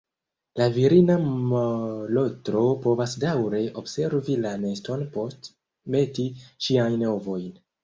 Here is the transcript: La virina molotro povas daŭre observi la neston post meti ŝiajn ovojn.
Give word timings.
La 0.59 0.65
virina 0.77 1.17
molotro 1.51 2.63
povas 2.87 3.13
daŭre 3.25 3.61
observi 3.83 4.39
la 4.47 4.55
neston 4.65 5.07
post 5.19 5.53
meti 5.99 6.29
ŝiajn 6.49 7.09
ovojn. 7.15 7.49